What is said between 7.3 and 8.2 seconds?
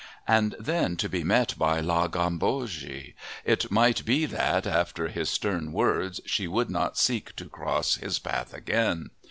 to cross his